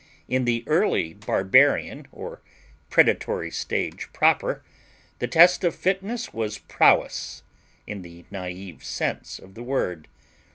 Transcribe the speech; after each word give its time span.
In 0.27 0.45
the 0.45 0.63
early 0.65 1.13
barbarian, 1.13 2.07
or 2.11 2.41
predatory 2.89 3.51
stage 3.51 4.09
proper, 4.11 4.63
the 5.19 5.27
test 5.27 5.63
of 5.63 5.75
fitness 5.75 6.33
was 6.33 6.57
prowess, 6.57 7.43
in 7.85 8.01
the 8.01 8.25
naive 8.31 8.83
sense 8.83 9.37
of 9.37 9.53
the 9.53 9.61
word. 9.61 10.07